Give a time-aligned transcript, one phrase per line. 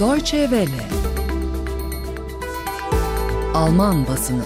[0.00, 0.88] Deutsche Welle
[3.54, 4.42] Alman basını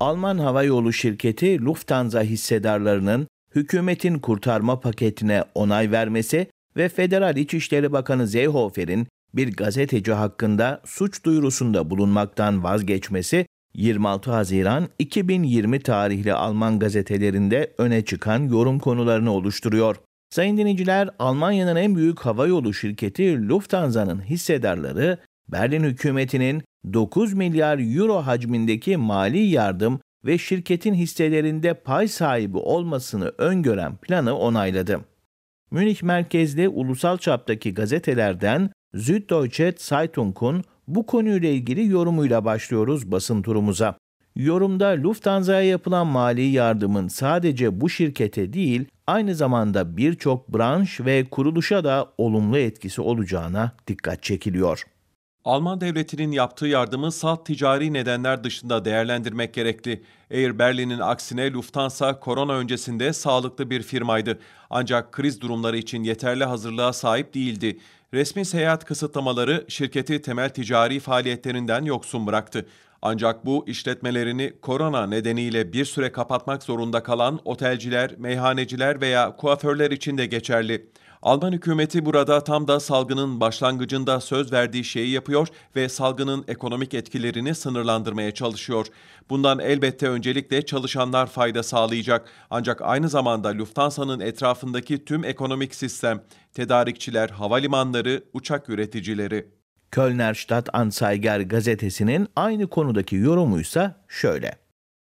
[0.00, 6.46] Alman Havayolu şirketi Lufthansa hissedarlarının hükümetin kurtarma paketine onay vermesi
[6.76, 15.80] ve Federal İçişleri Bakanı Seehofer'in bir gazeteci hakkında suç duyurusunda bulunmaktan vazgeçmesi 26 Haziran 2020
[15.80, 19.96] tarihli Alman gazetelerinde öne çıkan yorum konularını oluşturuyor.
[20.30, 26.62] Sayın dinleyiciler, Almanya'nın en büyük havayolu şirketi Lufthansa'nın hissedarları Berlin hükümetinin
[26.92, 35.00] 9 milyar euro hacmindeki mali yardım ve şirketin hisselerinde pay sahibi olmasını öngören planı onayladı.
[35.70, 43.98] Münih merkezli ulusal çaptaki gazetelerden Süddeutsche Zeitung'un bu konuyla ilgili yorumuyla başlıyoruz basın turumuza.
[44.36, 51.84] Yorumda Lufthansa'ya yapılan mali yardımın sadece bu şirkete değil, aynı zamanda birçok branş ve kuruluşa
[51.84, 54.84] da olumlu etkisi olacağına dikkat çekiliyor.
[55.44, 60.02] Alman devletinin yaptığı yardımı salt ticari nedenler dışında değerlendirmek gerekli.
[60.30, 64.38] Air Berlin'in aksine Lufthansa korona öncesinde sağlıklı bir firmaydı.
[64.70, 67.78] Ancak kriz durumları için yeterli hazırlığa sahip değildi.
[68.14, 72.66] Resmi seyahat kısıtlamaları şirketi temel ticari faaliyetlerinden yoksun bıraktı.
[73.02, 80.18] Ancak bu işletmelerini korona nedeniyle bir süre kapatmak zorunda kalan otelciler, meyhaneciler veya kuaförler için
[80.18, 80.86] de geçerli.
[81.22, 87.54] Alman hükümeti burada tam da salgının başlangıcında söz verdiği şeyi yapıyor ve salgının ekonomik etkilerini
[87.54, 88.86] sınırlandırmaya çalışıyor.
[89.30, 92.28] Bundan elbette öncelikle çalışanlar fayda sağlayacak.
[92.50, 96.22] Ancak aynı zamanda Lufthansa'nın etrafındaki tüm ekonomik sistem,
[96.54, 99.46] tedarikçiler, havalimanları, uçak üreticileri.
[99.90, 104.69] Kölner Stadt Anzeiger gazetesinin aynı konudaki yorumuysa şöyle.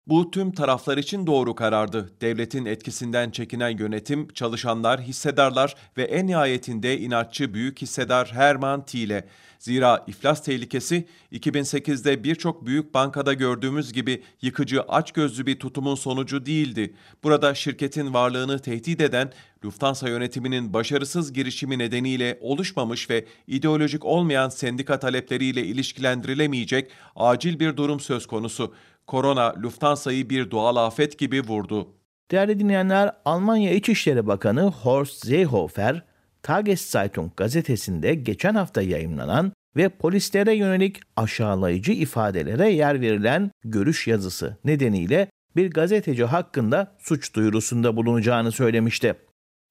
[0.10, 2.10] Bu tüm taraflar için doğru karardı.
[2.22, 9.28] Devletin etkisinden çekinen yönetim, çalışanlar, hissedarlar ve en nihayetinde inatçı büyük hissedar Herman Thiele.
[9.60, 16.94] Zira iflas tehlikesi 2008'de birçok büyük bankada gördüğümüz gibi yıkıcı açgözlü bir tutumun sonucu değildi.
[17.24, 19.32] Burada şirketin varlığını tehdit eden
[19.66, 28.00] Lufthansa yönetiminin başarısız girişimi nedeniyle oluşmamış ve ideolojik olmayan sendika talepleriyle ilişkilendirilemeyecek acil bir durum
[28.00, 28.74] söz konusu
[29.10, 31.88] korona Lufthansa'yı bir doğal afet gibi vurdu.
[32.32, 36.04] Değerli dinleyenler, Almanya İçişleri Bakanı Horst Seehofer,
[36.44, 45.30] Tageszeitung gazetesinde geçen hafta yayımlanan ve polislere yönelik aşağılayıcı ifadelere yer verilen görüş yazısı nedeniyle
[45.56, 49.16] bir gazeteci hakkında suç duyurusunda bulunacağını söylemişti.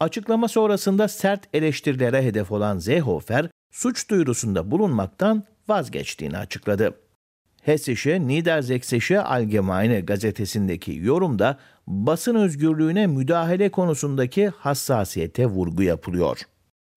[0.01, 7.08] Açıklama sonrasında sert eleştirilere hedef olan Seehofer, suç duyurusunda bulunmaktan vazgeçtiğini açıkladı.
[7.69, 16.39] Hessische Niedersächsische Allgemeine gazetesindeki yorumda basın özgürlüğüne müdahale konusundaki hassasiyete vurgu yapılıyor.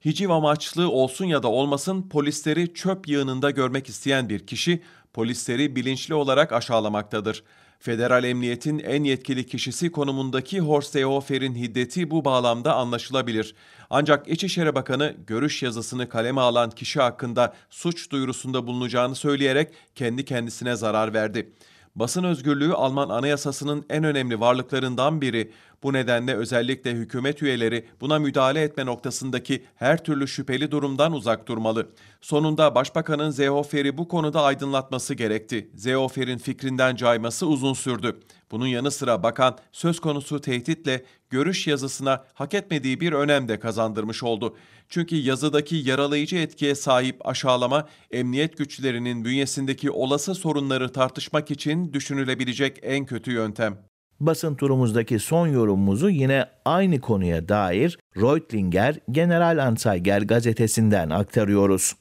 [0.06, 4.82] Hiciv amaçlı olsun ya da olmasın polisleri çöp yığınında görmek isteyen bir kişi
[5.14, 7.44] polisleri bilinçli olarak aşağılamaktadır.
[7.82, 13.56] Federal Emniyet'in en yetkili kişisi konumundaki Horst Seehofer'in hiddeti bu bağlamda anlaşılabilir.
[13.90, 20.76] Ancak İçişleri Bakanı görüş yazısını kaleme alan kişi hakkında suç duyurusunda bulunacağını söyleyerek kendi kendisine
[20.76, 21.54] zarar verdi.
[21.96, 25.52] Basın özgürlüğü Alman anayasasının en önemli varlıklarından biri.
[25.84, 31.90] Bu nedenle özellikle hükümet üyeleri buna müdahale etme noktasındaki her türlü şüpheli durumdan uzak durmalı.
[32.22, 35.70] Sonunda Başbakanın Seehofer'i bu konuda aydınlatması gerekti.
[35.78, 38.20] Seehofer'in fikrinden cayması uzun sürdü.
[38.52, 44.24] Bunun yanı sıra bakan söz konusu tehditle görüş yazısına hak etmediği bir önem de kazandırmış
[44.24, 44.56] oldu.
[44.92, 53.06] Çünkü yazıdaki yaralayıcı etkiye sahip aşağılama emniyet güçlerinin bünyesindeki olası sorunları tartışmak için düşünülebilecek en
[53.06, 53.78] kötü yöntem.
[54.20, 61.94] Basın turumuzdaki son yorumumuzu yine aynı konuya dair Reutlinger General Anzeiger gazetesinden aktarıyoruz.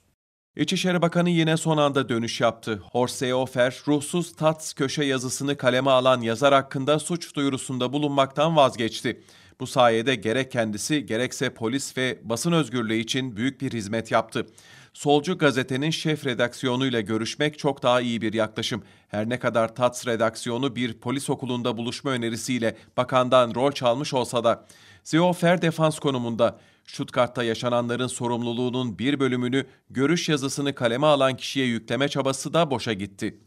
[0.56, 2.82] İçişleri Bakanı yine son anda dönüş yaptı.
[2.92, 9.20] Horst Seehofer, ruhsuz Tats köşe yazısını kaleme alan yazar hakkında suç duyurusunda bulunmaktan vazgeçti.
[9.60, 14.46] Bu sayede gerek kendisi gerekse polis ve basın özgürlüğü için büyük bir hizmet yaptı.
[14.92, 18.82] Solcu gazetenin şef redaksiyonuyla görüşmek çok daha iyi bir yaklaşım.
[19.08, 24.66] Her ne kadar TATS redaksiyonu bir polis okulunda buluşma önerisiyle bakandan rol çalmış olsa da
[25.04, 26.58] Seehofer defans konumunda.
[26.86, 33.38] Stuttgart'ta yaşananların sorumluluğunun bir bölümünü görüş yazısını kaleme alan kişiye yükleme çabası da boşa gitti.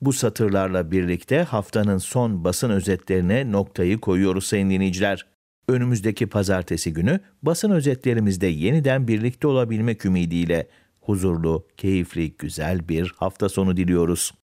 [0.00, 5.26] Bu satırlarla birlikte haftanın son basın özetlerine noktayı koyuyoruz sayın dinleyiciler.
[5.70, 10.68] Önümüzdeki pazartesi günü basın özetlerimizde yeniden birlikte olabilmek ümidiyle
[11.00, 14.32] huzurlu, keyifli, güzel bir hafta sonu diliyoruz.